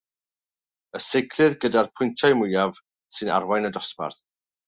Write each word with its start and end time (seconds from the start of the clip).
Y 0.99 1.01
seiclydd 1.07 1.59
gyda'r 1.65 1.91
pwyntiau 1.99 2.39
mwyaf 2.41 2.81
sy'n 3.17 3.33
arwain 3.39 3.71
y 3.71 3.73
dosbarth. 3.79 4.21